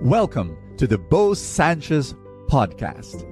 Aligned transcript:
Welcome 0.00 0.58
to 0.76 0.88
the 0.88 0.98
Bo 0.98 1.34
Sanchez 1.34 2.14
podcast. 2.48 3.22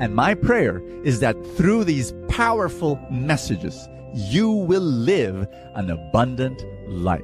And 0.00 0.14
my 0.14 0.34
prayer 0.34 0.80
is 1.04 1.20
that 1.20 1.36
through 1.56 1.84
these 1.84 2.14
powerful 2.28 2.98
messages, 3.10 3.86
you 4.14 4.50
will 4.50 4.82
live 4.82 5.46
an 5.74 5.90
abundant 5.90 6.64
life. 6.88 7.22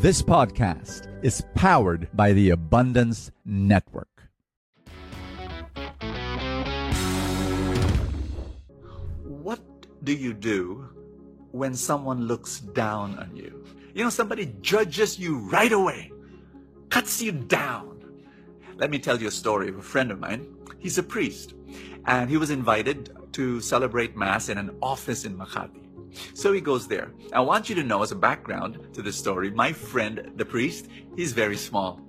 This 0.00 0.22
podcast 0.22 1.08
is 1.24 1.42
powered 1.56 2.08
by 2.14 2.32
the 2.32 2.50
Abundance 2.50 3.32
Network. 3.44 4.22
What 9.24 9.60
do 10.04 10.14
you 10.14 10.32
do 10.32 10.88
when 11.50 11.74
someone 11.74 12.28
looks 12.28 12.60
down 12.60 13.18
on 13.18 13.36
you? 13.36 13.66
You 13.94 14.04
know, 14.04 14.10
somebody 14.10 14.54
judges 14.60 15.18
you 15.18 15.38
right 15.50 15.72
away, 15.72 16.12
cuts 16.90 17.22
you 17.22 17.32
down. 17.32 18.02
Let 18.76 18.90
me 18.90 18.98
tell 18.98 19.20
you 19.20 19.28
a 19.28 19.30
story 19.30 19.68
of 19.68 19.78
a 19.78 19.82
friend 19.82 20.10
of 20.10 20.18
mine. 20.18 20.56
He's 20.78 20.98
a 20.98 21.02
priest, 21.02 21.54
and 22.06 22.28
he 22.28 22.36
was 22.36 22.50
invited 22.50 23.16
to 23.32 23.60
celebrate 23.60 24.16
Mass 24.16 24.48
in 24.48 24.58
an 24.58 24.76
office 24.82 25.24
in 25.24 25.36
Makati. 25.36 25.86
So 26.34 26.52
he 26.52 26.60
goes 26.60 26.88
there. 26.88 27.12
I 27.32 27.40
want 27.40 27.68
you 27.68 27.74
to 27.76 27.84
know, 27.84 28.02
as 28.02 28.10
a 28.10 28.16
background 28.16 28.88
to 28.94 29.02
the 29.02 29.12
story, 29.12 29.50
my 29.50 29.72
friend, 29.72 30.32
the 30.36 30.44
priest, 30.44 30.88
he's 31.16 31.32
very 31.32 31.56
small. 31.56 32.00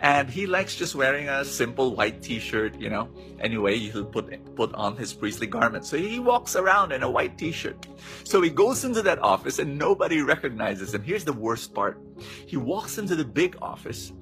And 0.00 0.28
he 0.28 0.46
likes 0.46 0.76
just 0.76 0.94
wearing 0.94 1.28
a 1.28 1.44
simple 1.44 1.94
white 1.94 2.20
t-shirt, 2.20 2.78
you 2.78 2.90
know. 2.90 3.08
Anyway, 3.40 3.78
he'll 3.78 4.04
put 4.04 4.28
put 4.54 4.74
on 4.74 4.96
his 4.96 5.12
priestly 5.12 5.46
garment. 5.46 5.86
So 5.86 5.96
he 5.96 6.18
walks 6.18 6.56
around 6.56 6.92
in 6.92 7.02
a 7.02 7.10
white 7.10 7.38
t-shirt. 7.38 7.86
So 8.24 8.42
he 8.42 8.50
goes 8.50 8.84
into 8.84 9.02
that 9.02 9.18
office 9.20 9.58
and 9.58 9.78
nobody 9.78 10.20
recognizes 10.20 10.92
him. 10.92 11.02
Here's 11.02 11.24
the 11.24 11.32
worst 11.32 11.72
part. 11.72 12.00
He 12.46 12.56
walks 12.56 12.98
into 12.98 13.16
the 13.16 13.24
big 13.24 13.56
office 13.62 14.12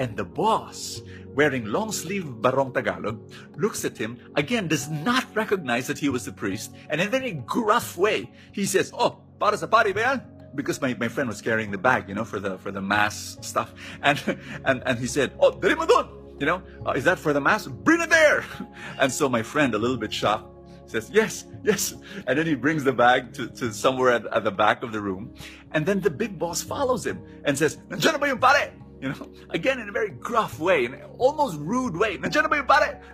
and 0.00 0.16
the 0.16 0.24
boss, 0.24 1.02
wearing 1.36 1.66
long 1.66 1.92
sleeve 1.92 2.40
barong 2.40 2.72
Tagalog, 2.72 3.20
looks 3.56 3.84
at 3.84 3.96
him, 3.96 4.18
again 4.34 4.66
does 4.66 4.88
not 4.88 5.28
recognize 5.36 5.86
that 5.86 5.98
he 5.98 6.08
was 6.08 6.24
the 6.24 6.32
priest, 6.32 6.72
and 6.88 7.00
in 7.00 7.06
a 7.06 7.10
very 7.10 7.32
gruff 7.44 7.96
way, 7.96 8.32
he 8.52 8.64
says, 8.64 8.90
Oh, 8.96 9.20
para 9.38 9.60
sa 9.60 9.68
pari 9.68 9.92
ba 9.92 10.00
yan? 10.00 10.39
Because 10.54 10.80
my, 10.80 10.94
my 10.94 11.08
friend 11.08 11.28
was 11.28 11.40
carrying 11.40 11.70
the 11.70 11.78
bag, 11.78 12.08
you 12.08 12.14
know, 12.14 12.24
for 12.24 12.40
the 12.40 12.58
for 12.58 12.70
the 12.70 12.80
mass 12.80 13.38
stuff, 13.40 13.72
and 14.02 14.18
and 14.64 14.82
and 14.86 14.98
he 14.98 15.06
said, 15.06 15.32
"Oh, 15.40 15.52
doon," 15.52 16.08
you 16.38 16.46
know, 16.46 16.62
uh, 16.86 16.92
is 16.92 17.04
that 17.04 17.18
for 17.18 17.32
the 17.32 17.40
mass? 17.40 17.66
Bring 17.66 18.00
it 18.00 18.10
there. 18.10 18.44
And 19.00 19.12
so 19.12 19.28
my 19.28 19.42
friend, 19.42 19.74
a 19.74 19.78
little 19.78 19.96
bit 19.96 20.12
shocked, 20.12 20.48
says, 20.86 21.10
"Yes, 21.12 21.44
yes," 21.62 21.94
and 22.26 22.38
then 22.38 22.46
he 22.46 22.54
brings 22.54 22.84
the 22.84 22.92
bag 22.92 23.32
to, 23.34 23.48
to 23.48 23.72
somewhere 23.72 24.12
at, 24.12 24.26
at 24.26 24.44
the 24.44 24.50
back 24.50 24.82
of 24.82 24.92
the 24.92 25.00
room, 25.00 25.34
and 25.72 25.86
then 25.86 26.00
the 26.00 26.10
big 26.10 26.38
boss 26.38 26.62
follows 26.62 27.06
him 27.06 27.22
and 27.44 27.56
says, 27.56 27.78
"Nandiyan 27.88 28.12
na 28.12 28.18
ba 28.18 28.26
yung 28.28 28.38
pare?" 28.38 28.72
You 29.00 29.08
know, 29.10 29.28
again 29.50 29.80
in 29.80 29.88
a 29.88 29.92
very 29.92 30.10
gruff 30.10 30.58
way, 30.58 30.84
in 30.84 30.94
almost 31.18 31.58
rude 31.58 31.96
way. 31.96 32.18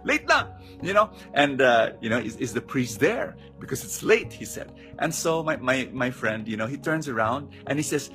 Late 0.04 0.26
na. 0.26 0.48
You 0.82 0.92
know, 0.92 1.10
and 1.32 1.60
uh, 1.60 1.92
you 2.00 2.10
know, 2.10 2.18
is, 2.18 2.36
is 2.36 2.52
the 2.52 2.60
priest 2.60 3.00
there? 3.00 3.36
Because 3.58 3.84
it's 3.84 4.02
late, 4.02 4.32
he 4.32 4.44
said. 4.44 4.72
And 4.98 5.14
so 5.14 5.42
my, 5.42 5.56
my 5.56 5.88
my 5.92 6.10
friend, 6.10 6.46
you 6.46 6.56
know, 6.56 6.66
he 6.66 6.76
turns 6.76 7.08
around 7.08 7.50
and 7.66 7.78
he 7.78 7.82
says, 7.82 8.10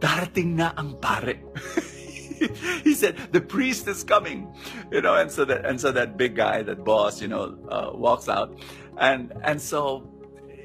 Darating 0.00 0.56
na 0.56 0.72
ang 0.76 0.96
pare. 1.00 1.38
he 2.84 2.94
said, 2.94 3.16
the 3.32 3.40
priest 3.40 3.88
is 3.88 4.04
coming. 4.04 4.52
You 4.90 5.00
know, 5.00 5.14
and 5.14 5.30
so 5.30 5.44
that 5.44 5.64
and 5.64 5.80
so 5.80 5.92
that 5.92 6.16
big 6.16 6.36
guy, 6.36 6.62
that 6.62 6.84
boss, 6.84 7.20
you 7.20 7.28
know, 7.28 7.56
uh, 7.68 7.90
walks 7.94 8.28
out. 8.28 8.58
And 8.98 9.32
and 9.42 9.60
so 9.60 10.08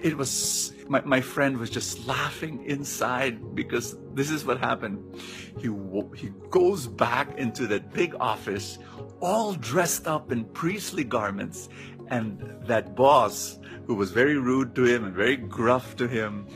it 0.01 0.17
was 0.17 0.73
my, 0.87 1.01
my 1.01 1.21
friend 1.21 1.57
was 1.57 1.69
just 1.69 2.05
laughing 2.07 2.65
inside 2.65 3.55
because 3.55 3.95
this 4.13 4.29
is 4.29 4.45
what 4.45 4.59
happened. 4.59 5.21
He 5.59 5.69
he 6.15 6.31
goes 6.49 6.87
back 6.87 7.37
into 7.37 7.67
that 7.67 7.93
big 7.93 8.15
office 8.19 8.79
all 9.21 9.53
dressed 9.53 10.07
up 10.07 10.31
in 10.31 10.45
priestly 10.45 11.03
garments 11.03 11.69
and 12.09 12.41
that 12.65 12.95
boss 12.95 13.59
who 13.85 13.95
was 13.95 14.11
very 14.11 14.37
rude 14.37 14.75
to 14.75 14.83
him 14.83 15.05
and 15.05 15.13
very 15.13 15.37
gruff 15.37 15.95
to 15.95 16.07
him 16.07 16.47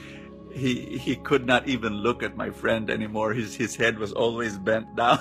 he 0.55 0.97
he 0.97 1.15
could 1.17 1.45
not 1.45 1.67
even 1.67 1.93
look 1.93 2.23
at 2.23 2.37
my 2.37 2.49
friend 2.49 2.89
anymore. 2.89 3.33
His 3.33 3.55
his 3.55 3.75
head 3.75 3.99
was 3.99 4.13
always 4.13 4.57
bent 4.57 4.95
down 5.01 5.19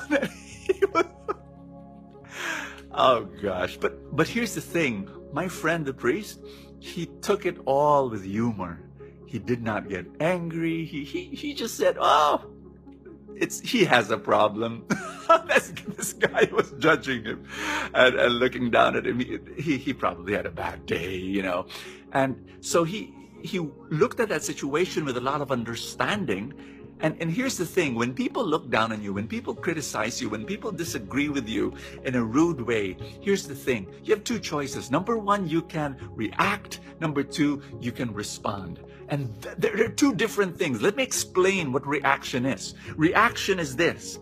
was, 0.94 1.04
oh 2.92 3.24
gosh. 3.42 3.76
But 3.76 4.16
but 4.16 4.28
here's 4.28 4.54
the 4.54 4.60
thing. 4.60 5.10
My 5.32 5.48
friend 5.48 5.84
the 5.84 5.92
priest 5.92 6.38
he 6.84 7.06
took 7.22 7.46
it 7.46 7.56
all 7.64 8.10
with 8.10 8.24
humor. 8.24 8.78
He 9.24 9.38
did 9.38 9.62
not 9.62 9.88
get 9.88 10.04
angry. 10.20 10.84
He 10.84 11.02
he, 11.02 11.24
he 11.34 11.54
just 11.54 11.78
said, 11.78 11.96
"Oh, 11.98 12.44
it's 13.34 13.58
he 13.60 13.86
has 13.86 14.10
a 14.10 14.18
problem." 14.18 14.84
this, 15.48 15.72
this 15.96 16.12
guy 16.12 16.46
was 16.52 16.72
judging 16.72 17.24
him 17.24 17.48
and, 17.94 18.14
and 18.16 18.34
looking 18.34 18.70
down 18.70 18.96
at 18.96 19.06
him. 19.06 19.18
He, 19.18 19.38
he 19.56 19.78
he 19.78 19.94
probably 19.94 20.34
had 20.34 20.44
a 20.44 20.50
bad 20.50 20.84
day, 20.84 21.16
you 21.16 21.40
know, 21.40 21.64
and 22.12 22.36
so 22.60 22.84
he 22.84 23.14
he 23.42 23.60
looked 23.88 24.20
at 24.20 24.28
that 24.28 24.44
situation 24.44 25.06
with 25.06 25.16
a 25.16 25.22
lot 25.22 25.40
of 25.40 25.50
understanding 25.50 26.52
and, 27.00 27.16
and 27.20 27.30
here's 27.30 27.56
the 27.58 27.66
thing 27.66 27.94
when 27.94 28.14
people 28.14 28.44
look 28.44 28.70
down 28.70 28.92
on 28.92 29.02
you, 29.02 29.12
when 29.12 29.26
people 29.26 29.54
criticize 29.54 30.20
you, 30.20 30.28
when 30.28 30.44
people 30.44 30.72
disagree 30.72 31.28
with 31.28 31.48
you 31.48 31.74
in 32.04 32.14
a 32.14 32.24
rude 32.24 32.60
way, 32.60 32.96
here's 33.20 33.46
the 33.46 33.54
thing 33.54 33.86
you 34.02 34.14
have 34.14 34.24
two 34.24 34.38
choices. 34.38 34.90
Number 34.90 35.18
one, 35.18 35.48
you 35.48 35.62
can 35.62 35.96
react. 36.10 36.80
Number 37.00 37.22
two, 37.22 37.62
you 37.80 37.92
can 37.92 38.12
respond. 38.14 38.80
And 39.08 39.30
th- 39.42 39.56
there 39.58 39.84
are 39.84 39.88
two 39.88 40.14
different 40.14 40.56
things. 40.56 40.80
Let 40.80 40.96
me 40.96 41.02
explain 41.02 41.72
what 41.72 41.86
reaction 41.86 42.46
is. 42.46 42.74
Reaction 42.96 43.58
is 43.58 43.76
this 43.76 44.18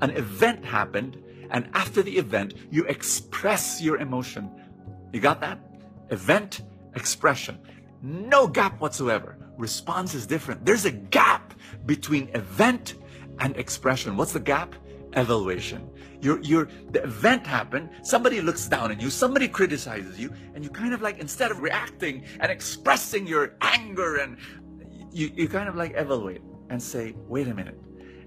an 0.00 0.10
event 0.10 0.64
happened, 0.64 1.22
and 1.50 1.68
after 1.74 2.02
the 2.02 2.16
event, 2.18 2.54
you 2.70 2.84
express 2.84 3.80
your 3.82 3.98
emotion. 3.98 4.50
You 5.12 5.20
got 5.20 5.40
that? 5.40 5.58
Event, 6.10 6.62
expression. 6.94 7.58
No 8.02 8.46
gap 8.46 8.80
whatsoever. 8.80 9.36
Response 9.56 10.14
is 10.14 10.26
different. 10.26 10.64
There's 10.64 10.84
a 10.84 10.90
gap 10.90 11.47
between 11.86 12.28
event 12.34 12.94
and 13.40 13.56
expression. 13.56 14.16
What's 14.16 14.32
the 14.32 14.40
gap? 14.40 14.74
Evaluation. 15.14 15.88
Your, 16.20 16.40
your, 16.40 16.68
the 16.90 17.02
event 17.04 17.46
happened, 17.46 17.90
somebody 18.02 18.40
looks 18.40 18.66
down 18.66 18.90
on 18.90 18.98
you, 18.98 19.08
somebody 19.08 19.46
criticizes 19.48 20.18
you, 20.18 20.32
and 20.54 20.64
you 20.64 20.70
kind 20.70 20.92
of 20.92 21.00
like, 21.00 21.18
instead 21.18 21.50
of 21.50 21.60
reacting 21.60 22.24
and 22.40 22.50
expressing 22.50 23.26
your 23.26 23.54
anger 23.60 24.16
and 24.16 24.36
you, 25.12 25.30
you 25.34 25.48
kind 25.48 25.68
of 25.68 25.76
like 25.76 25.92
evaluate 25.96 26.42
and 26.70 26.82
say, 26.82 27.14
wait 27.28 27.48
a 27.48 27.54
minute, 27.54 27.78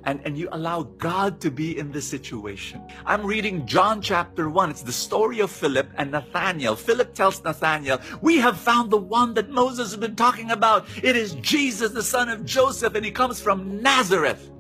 and, 0.04 0.20
and 0.26 0.38
you 0.38 0.50
allow 0.52 0.84
God 0.84 1.40
to 1.42 1.52
be 1.52 1.78
in 1.78 1.92
the 1.92 2.02
situation. 2.02 2.82
I'm 3.06 3.26
reading 3.26 3.66
John 3.66 4.02
chapter 4.02 4.50
1. 4.50 4.70
It's 4.70 4.82
the 4.82 4.92
story 4.92 5.40
of 5.40 5.52
Philip 5.52 5.90
and 5.98 6.12
Nathaniel. 6.12 6.76
Philip 6.76 7.14
tells 7.14 7.44
Nathaniel, 7.44 8.00
We 8.22 8.38
have 8.38 8.58
found 8.60 8.92
the 8.92 8.98
one 8.98 9.34
that 9.36 9.50
Moses 9.50 9.92
has 9.92 9.98
been 9.98 10.16
talking 10.16 10.52
about. 10.52 10.86
It 11.04 11.16
is 11.16 11.34
Jesus, 11.36 11.92
the 11.92 12.04
son 12.04 12.30
of 12.30 12.46
Joseph, 12.46 12.96
and 12.96 13.06
he 13.06 13.12
comes 13.12 13.42
from 13.42 13.82
Nazareth. 13.82 14.52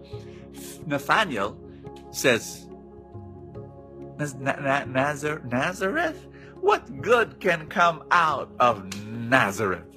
Nathaniel 0.85 1.57
says, 2.11 2.67
Nazareth? 5.49 6.27
What 6.59 7.01
good 7.01 7.39
can 7.39 7.67
come 7.67 8.03
out 8.11 8.51
of 8.59 9.05
Nazareth? 9.07 9.90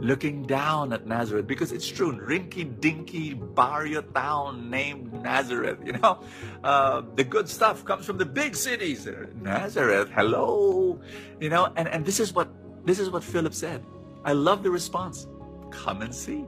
Looking 0.00 0.42
down 0.44 0.92
at 0.92 1.06
Nazareth 1.06 1.46
because 1.46 1.72
it's 1.72 1.86
true, 1.86 2.12
rinky 2.12 2.78
dinky 2.80 3.34
barrio 3.34 4.02
town 4.02 4.70
named 4.70 5.12
Nazareth. 5.12 5.78
You 5.84 5.92
know, 5.92 6.22
uh, 6.62 7.02
the 7.14 7.24
good 7.24 7.48
stuff 7.48 7.84
comes 7.84 8.06
from 8.06 8.18
the 8.18 8.26
big 8.26 8.54
cities. 8.54 9.08
Nazareth, 9.40 10.10
hello. 10.10 11.00
You 11.40 11.48
know, 11.48 11.72
and, 11.76 11.88
and 11.88 12.04
this 12.04 12.20
is 12.20 12.32
what 12.32 12.48
this 12.84 12.98
is 12.98 13.10
what 13.10 13.24
Philip 13.24 13.54
said. 13.54 13.84
I 14.24 14.32
love 14.32 14.62
the 14.62 14.70
response. 14.70 15.26
Come 15.70 16.02
and 16.02 16.14
see. 16.14 16.44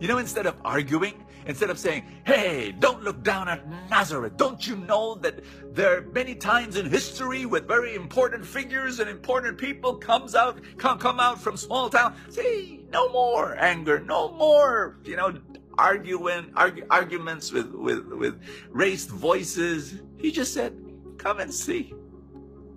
You 0.00 0.08
know, 0.08 0.18
instead 0.18 0.46
of 0.46 0.56
arguing, 0.64 1.24
instead 1.46 1.70
of 1.70 1.78
saying, 1.78 2.04
hey, 2.24 2.72
don't 2.78 3.02
look 3.02 3.22
down 3.22 3.48
at 3.48 3.66
Nazareth. 3.88 4.36
Don't 4.36 4.66
you 4.66 4.76
know 4.76 5.14
that 5.16 5.40
there 5.74 5.96
are 5.96 6.02
many 6.02 6.34
times 6.34 6.76
in 6.76 6.88
history 6.88 7.46
with 7.46 7.66
very 7.66 7.94
important 7.94 8.44
figures 8.44 9.00
and 9.00 9.08
important 9.08 9.58
people 9.58 9.96
comes 9.96 10.34
out, 10.34 10.58
come, 10.76 10.98
come 10.98 11.20
out 11.20 11.40
from 11.40 11.56
small 11.56 11.88
town. 11.88 12.14
See, 12.30 12.84
no 12.92 13.10
more 13.10 13.56
anger, 13.58 14.00
no 14.00 14.32
more, 14.32 14.98
you 15.04 15.16
know, 15.16 15.40
arguing, 15.78 16.50
argue, 16.56 16.86
arguments 16.90 17.52
with, 17.52 17.70
with, 17.72 18.06
with 18.08 18.42
raised 18.70 19.10
voices. 19.10 20.00
He 20.18 20.32
just 20.32 20.52
said, 20.52 20.76
come 21.18 21.38
and 21.40 21.52
see. 21.52 21.94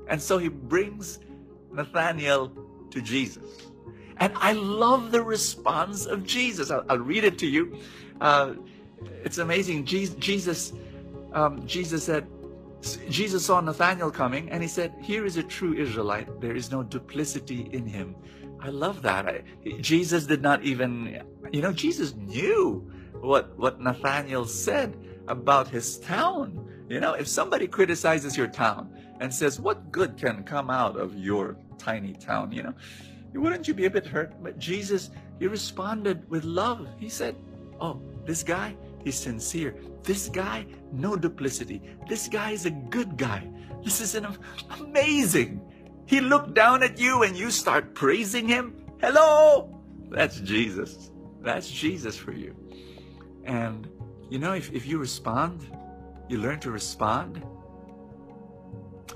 And 0.08 0.22
so 0.22 0.38
he 0.38 0.50
brings 0.50 1.20
Nathaniel 1.72 2.52
to 2.92 3.02
Jesus. 3.02 3.71
And 4.22 4.32
I 4.36 4.54
love 4.54 5.12
the 5.12 5.24
response 5.24 6.06
of 6.06 6.26
Jesus. 6.26 6.70
I'll, 6.70 6.86
I'll 6.88 7.00
read 7.00 7.24
it 7.24 7.40
to 7.40 7.48
you. 7.48 7.80
Uh, 8.22 8.54
it's 9.26 9.40
amazing. 9.40 9.84
Jesus, 9.84 10.74
um, 11.34 11.66
Jesus 11.66 12.04
said, 12.04 12.28
Jesus 13.10 13.46
saw 13.46 13.60
Nathanael 13.62 14.12
coming 14.12 14.52
and 14.52 14.62
he 14.62 14.68
said, 14.68 14.94
Here 15.02 15.26
is 15.26 15.38
a 15.38 15.44
true 15.44 15.74
Israelite. 15.74 16.40
There 16.40 16.56
is 16.56 16.72
no 16.72 16.84
duplicity 16.84 17.68
in 17.74 17.88
him. 17.88 18.16
I 18.60 18.70
love 18.70 19.02
that. 19.02 19.28
I, 19.28 19.42
Jesus 19.82 20.28
did 20.28 20.44
not 20.44 20.64
even, 20.64 21.24
you 21.52 21.64
know, 21.64 21.74
Jesus 21.74 22.14
knew 22.14 22.92
what, 23.22 23.58
what 23.58 23.82
Nathanael 23.82 24.46
said 24.46 24.96
about 25.28 25.68
his 25.68 25.98
town. 25.98 26.68
You 26.90 27.00
know, 27.00 27.14
if 27.14 27.28
somebody 27.28 27.68
criticizes 27.68 28.38
your 28.38 28.48
town 28.48 28.96
and 29.20 29.34
says, 29.34 29.60
What 29.60 29.92
good 29.92 30.16
can 30.16 30.44
come 30.44 30.70
out 30.70 30.96
of 30.96 31.16
your 31.16 31.58
tiny 31.80 32.14
town? 32.14 32.52
You 32.52 32.64
know, 32.64 32.74
wouldn't 33.40 33.68
you 33.68 33.74
be 33.74 33.86
a 33.86 33.90
bit 33.90 34.06
hurt? 34.06 34.34
But 34.44 34.60
Jesus, 34.60 35.10
he 35.40 35.48
responded 35.48 36.30
with 36.30 36.44
love. 36.44 36.88
He 36.98 37.08
said, 37.08 37.36
Oh, 37.80 38.02
this 38.26 38.44
guy, 38.44 38.76
he's 39.04 39.16
sincere. 39.16 39.76
This 40.04 40.28
guy, 40.28 40.66
no 40.92 41.16
duplicity. 41.16 41.82
This 42.10 42.28
guy 42.28 42.52
is 42.52 42.66
a 42.66 42.72
good 42.72 43.16
guy. 43.18 43.48
This 43.84 44.02
is 44.02 44.16
an 44.16 44.28
amazing. 44.80 45.62
He 46.06 46.20
looked 46.20 46.54
down 46.54 46.84
at 46.84 47.00
you 47.00 47.24
and 47.24 47.38
you 47.38 47.52
start 47.52 47.96
praising 47.96 48.48
him. 48.48 48.84
Hello! 49.00 49.82
That's 50.10 50.42
Jesus. 50.42 51.12
That's 51.42 51.70
Jesus 51.72 52.18
for 52.18 52.34
you. 52.34 52.56
And 53.46 53.90
you 54.30 54.40
know, 54.40 54.54
if, 54.54 54.72
if 54.72 54.86
you 54.86 54.98
respond, 54.98 55.68
you 56.30 56.38
learn 56.38 56.60
to 56.62 56.72
respond. 56.72 57.44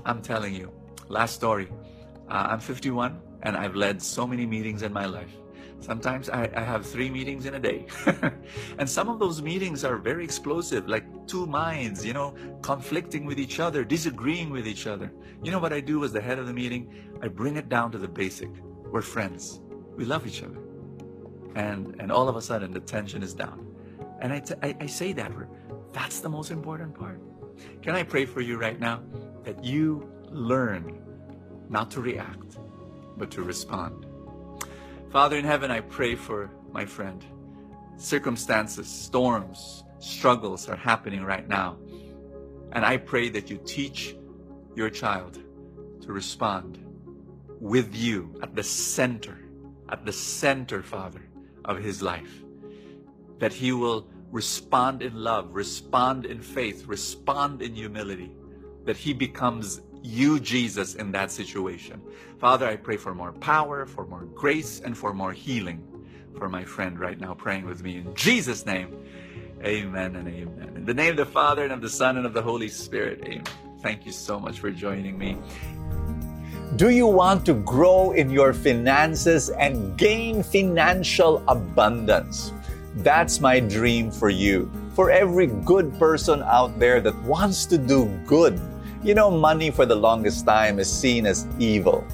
I'm 0.04 0.22
telling 0.22 0.54
you, 0.54 0.72
last 1.08 1.34
story. 1.34 1.68
Uh, 2.28 2.48
I'm 2.50 2.60
51 2.60 3.20
and 3.42 3.56
I've 3.56 3.76
led 3.76 4.02
so 4.02 4.26
many 4.26 4.46
meetings 4.46 4.82
in 4.82 4.92
my 4.92 5.06
life. 5.06 5.32
Sometimes 5.80 6.30
I, 6.30 6.50
I 6.56 6.60
have 6.60 6.86
three 6.86 7.10
meetings 7.10 7.46
in 7.46 7.54
a 7.54 7.60
day. 7.60 7.86
and 8.78 8.88
some 8.88 9.08
of 9.08 9.18
those 9.18 9.42
meetings 9.42 9.84
are 9.84 9.98
very 9.98 10.24
explosive, 10.24 10.88
like 10.88 11.04
two 11.26 11.46
minds, 11.46 12.04
you 12.04 12.12
know, 12.12 12.34
conflicting 12.62 13.24
with 13.24 13.38
each 13.38 13.60
other, 13.60 13.84
disagreeing 13.84 14.50
with 14.50 14.66
each 14.66 14.86
other. 14.86 15.12
You 15.42 15.50
know 15.50 15.58
what 15.58 15.72
I 15.72 15.80
do 15.80 16.02
as 16.04 16.12
the 16.12 16.20
head 16.20 16.38
of 16.38 16.46
the 16.46 16.52
meeting? 16.52 16.92
I 17.22 17.28
bring 17.28 17.56
it 17.56 17.68
down 17.68 17.92
to 17.92 17.98
the 17.98 18.08
basic. 18.08 18.50
We're 18.90 19.02
friends. 19.02 19.60
We 19.96 20.04
love 20.04 20.26
each 20.26 20.42
other. 20.42 20.58
And, 21.54 21.94
and 22.00 22.10
all 22.10 22.28
of 22.28 22.36
a 22.36 22.42
sudden, 22.42 22.72
the 22.72 22.80
tension 22.80 23.22
is 23.22 23.34
down. 23.34 23.66
And 24.20 24.32
I, 24.32 24.40
t- 24.40 24.54
I, 24.62 24.76
I 24.80 24.86
say 24.86 25.12
that 25.12 25.32
that's 25.92 26.20
the 26.20 26.28
most 26.28 26.50
important 26.50 26.94
part. 26.94 27.20
Can 27.82 27.94
I 27.94 28.02
pray 28.02 28.26
for 28.26 28.40
you 28.40 28.58
right 28.58 28.78
now 28.78 29.02
that 29.44 29.64
you 29.64 30.10
learn 30.30 31.02
not 31.68 31.90
to 31.92 32.00
react, 32.00 32.58
but 33.16 33.30
to 33.32 33.42
respond? 33.42 34.06
Father 35.10 35.36
in 35.36 35.44
heaven, 35.44 35.70
I 35.70 35.80
pray 35.80 36.14
for 36.14 36.50
my 36.72 36.84
friend. 36.84 37.24
Circumstances, 37.96 38.88
storms, 38.88 39.84
struggles 39.98 40.68
are 40.68 40.76
happening 40.76 41.24
right 41.24 41.48
now. 41.48 41.76
And 42.72 42.84
I 42.84 42.96
pray 42.96 43.28
that 43.30 43.48
you 43.48 43.58
teach 43.64 44.16
your 44.74 44.90
child 44.90 45.38
to 46.02 46.12
respond 46.12 46.78
with 47.60 47.94
you 47.94 48.38
at 48.42 48.54
the 48.54 48.62
center, 48.62 49.38
at 49.88 50.04
the 50.04 50.12
center, 50.12 50.82
Father, 50.82 51.22
of 51.64 51.78
his 51.78 52.02
life 52.02 52.42
that 53.38 53.52
he 53.52 53.72
will 53.72 54.06
respond 54.30 55.02
in 55.02 55.14
love, 55.14 55.48
respond 55.52 56.26
in 56.26 56.40
faith, 56.40 56.86
respond 56.86 57.62
in 57.62 57.74
humility, 57.74 58.32
that 58.84 58.96
he 58.96 59.12
becomes 59.12 59.80
you, 60.06 60.40
Jesus, 60.40 60.94
in 60.94 61.12
that 61.12 61.30
situation. 61.30 62.00
Father, 62.38 62.66
I 62.66 62.76
pray 62.76 62.96
for 62.96 63.14
more 63.14 63.32
power, 63.32 63.86
for 63.86 64.06
more 64.06 64.24
grace, 64.34 64.80
and 64.80 64.96
for 64.96 65.12
more 65.12 65.32
healing 65.32 65.82
for 66.36 66.48
my 66.48 66.64
friend 66.64 66.98
right 67.00 67.18
now 67.18 67.34
praying 67.34 67.64
with 67.64 67.82
me. 67.82 67.98
In 67.98 68.14
Jesus' 68.14 68.66
name, 68.66 68.94
amen 69.64 70.16
and 70.16 70.28
amen. 70.28 70.72
In 70.76 70.84
the 70.84 70.94
name 70.94 71.12
of 71.12 71.16
the 71.16 71.26
Father, 71.26 71.64
and 71.64 71.72
of 71.72 71.80
the 71.80 71.88
Son, 71.88 72.18
and 72.18 72.26
of 72.26 72.34
the 72.34 72.42
Holy 72.42 72.68
Spirit, 72.68 73.22
amen. 73.24 73.44
Thank 73.80 74.06
you 74.06 74.12
so 74.12 74.38
much 74.38 74.60
for 74.60 74.70
joining 74.70 75.18
me. 75.18 75.38
Do 76.76 76.90
you 76.90 77.06
want 77.06 77.46
to 77.46 77.54
grow 77.54 78.12
in 78.12 78.30
your 78.30 78.52
finances 78.52 79.50
and 79.50 79.96
gain 79.96 80.42
financial 80.42 81.42
abundance? 81.48 82.52
That's 82.96 83.40
my 83.40 83.60
dream 83.60 84.10
for 84.10 84.28
you. 84.28 84.70
For 84.94 85.10
every 85.10 85.46
good 85.46 85.98
person 85.98 86.42
out 86.42 86.78
there 86.78 87.00
that 87.00 87.14
wants 87.22 87.66
to 87.66 87.78
do 87.78 88.06
good. 88.26 88.60
You 89.02 89.14
know, 89.14 89.30
money 89.30 89.70
for 89.70 89.86
the 89.86 89.94
longest 89.94 90.46
time 90.46 90.78
is 90.78 90.90
seen 90.90 91.26
as 91.26 91.46
evil. 91.58 92.04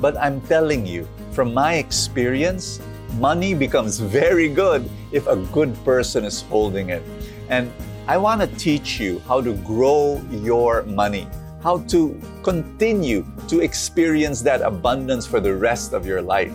But 0.00 0.16
I'm 0.18 0.40
telling 0.42 0.84
you, 0.86 1.08
from 1.30 1.54
my 1.54 1.74
experience, 1.74 2.80
money 3.18 3.54
becomes 3.54 3.98
very 4.20 4.48
good 4.48 4.88
if 5.12 5.26
a 5.26 5.36
good 5.36 5.72
person 5.84 6.24
is 6.24 6.42
holding 6.42 6.90
it. 6.90 7.02
And 7.48 7.70
I 8.08 8.16
want 8.16 8.40
to 8.40 8.48
teach 8.58 8.98
you 8.98 9.20
how 9.20 9.40
to 9.40 9.54
grow 9.64 10.20
your 10.30 10.82
money, 10.82 11.28
how 11.62 11.78
to 11.94 12.20
continue 12.42 13.24
to 13.48 13.60
experience 13.60 14.42
that 14.42 14.60
abundance 14.60 15.26
for 15.26 15.38
the 15.38 15.54
rest 15.54 15.92
of 15.92 16.04
your 16.04 16.20
life. 16.20 16.52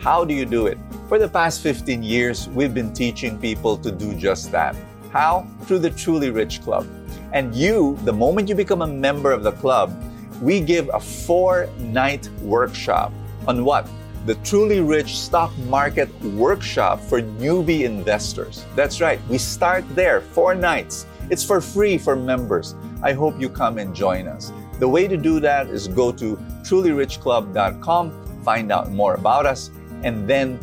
How 0.00 0.24
do 0.24 0.34
you 0.34 0.44
do 0.44 0.66
it? 0.66 0.76
For 1.08 1.18
the 1.18 1.28
past 1.28 1.62
15 1.62 2.02
years, 2.02 2.48
we've 2.50 2.74
been 2.74 2.92
teaching 2.92 3.38
people 3.38 3.78
to 3.78 3.90
do 3.90 4.14
just 4.14 4.52
that. 4.52 4.76
How? 5.10 5.46
Through 5.62 5.78
the 5.78 5.90
Truly 5.90 6.30
Rich 6.30 6.60
Club. 6.62 6.86
And 7.34 7.52
you, 7.52 7.98
the 8.04 8.12
moment 8.12 8.48
you 8.48 8.54
become 8.54 8.82
a 8.82 8.86
member 8.86 9.32
of 9.32 9.42
the 9.42 9.50
club, 9.52 9.92
we 10.40 10.60
give 10.60 10.88
a 10.94 11.00
four 11.00 11.68
night 11.78 12.28
workshop 12.40 13.12
on 13.48 13.64
what? 13.64 13.88
The 14.24 14.36
Truly 14.36 14.80
Rich 14.80 15.18
Stock 15.18 15.52
Market 15.66 16.08
Workshop 16.22 17.00
for 17.00 17.20
newbie 17.20 17.84
investors. 17.84 18.64
That's 18.76 19.00
right, 19.00 19.20
we 19.28 19.38
start 19.38 19.84
there, 19.96 20.20
four 20.20 20.54
nights. 20.54 21.06
It's 21.28 21.44
for 21.44 21.60
free 21.60 21.98
for 21.98 22.14
members. 22.14 22.76
I 23.02 23.12
hope 23.12 23.40
you 23.40 23.48
come 23.48 23.78
and 23.78 23.92
join 23.94 24.28
us. 24.28 24.52
The 24.78 24.88
way 24.88 25.08
to 25.08 25.16
do 25.16 25.40
that 25.40 25.66
is 25.66 25.88
go 25.88 26.12
to 26.12 26.36
trulyrichclub.com, 26.62 28.42
find 28.44 28.70
out 28.70 28.92
more 28.92 29.14
about 29.14 29.44
us, 29.44 29.70
and 30.04 30.28
then 30.28 30.60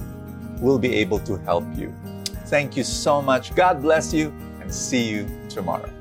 we'll 0.61 0.79
be 0.79 0.95
able 0.95 1.19
to 1.19 1.35
help 1.39 1.65
you. 1.75 1.93
Thank 2.45 2.77
you 2.77 2.85
so 2.85 3.21
much. 3.21 3.53
God 3.55 3.81
bless 3.81 4.13
you 4.13 4.29
and 4.61 4.73
see 4.73 5.09
you 5.09 5.27
tomorrow. 5.49 6.00